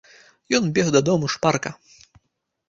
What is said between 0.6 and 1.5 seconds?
бег дадому